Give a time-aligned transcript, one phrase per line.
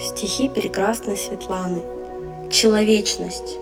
[0.00, 1.82] Стихи прекрасной Светланы.
[2.50, 3.58] Человечность.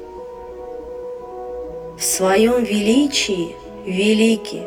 [1.99, 3.55] В своем величии
[3.85, 4.63] велики,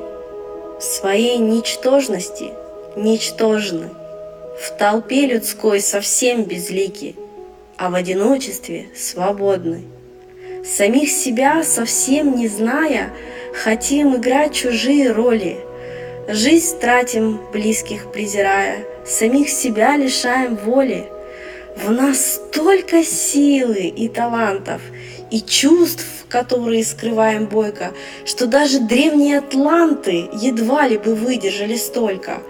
[0.78, 2.52] в своей ничтожности
[2.98, 3.90] ничтожны,
[4.60, 7.16] в толпе людской совсем безлики,
[7.78, 9.84] а в одиночестве свободны.
[10.66, 13.14] Самих себя совсем не зная,
[13.54, 15.58] хотим играть чужие роли,
[16.28, 21.10] жизнь тратим, близких презирая, самих себя лишаем воли.
[21.76, 24.82] В нас столько силы и талантов,
[25.32, 27.92] и чувств, которые скрываем бойко,
[28.26, 32.42] что даже древние атланты едва ли бы выдержали столько.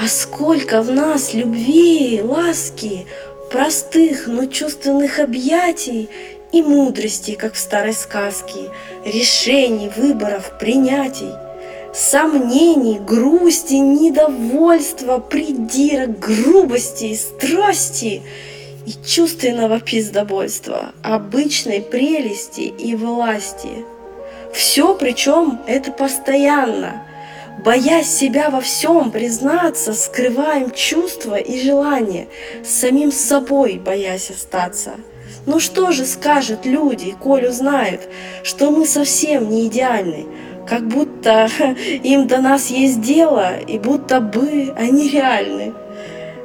[0.00, 3.06] А сколько в нас любви, ласки,
[3.50, 6.08] простых, но чувственных объятий
[6.52, 8.70] и мудрости, как в старой сказке,
[9.04, 11.32] решений, выборов, принятий–
[11.94, 18.22] сомнений, грусти, недовольства, придирок, грубости, страсти
[18.86, 23.84] и чувственного пиздобольства, обычной прелести и власти.
[24.52, 27.06] Все причем это постоянно.
[27.64, 32.28] Боясь себя во всем признаться, скрываем чувства и желания,
[32.64, 34.92] самим собой боясь остаться.
[35.46, 38.00] Ну что же скажут люди, коль узнают,
[38.42, 40.26] что мы совсем не идеальны,
[40.66, 45.72] как будто им до нас есть дело, и будто бы они реальны.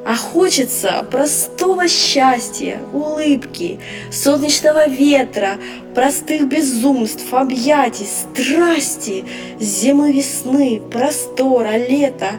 [0.05, 3.79] А хочется простого счастья, улыбки,
[4.11, 5.57] солнечного ветра,
[5.95, 9.25] простых безумств, объятий, страсти,
[9.59, 12.33] зимы весны, простора, лета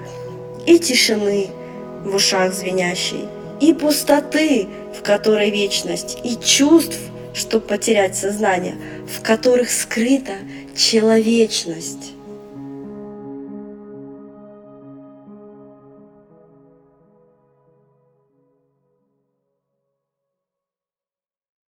[0.65, 1.49] и тишины
[2.05, 3.25] в ушах звенящей,
[3.61, 6.99] и пустоты, в которой вечность, и чувств,
[7.35, 8.77] чтоб потерять сознание,
[9.13, 10.35] в которых скрыта
[10.77, 12.16] человечность.